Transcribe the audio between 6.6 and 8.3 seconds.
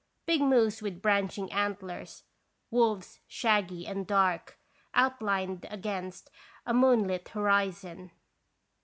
a moon lit horizon.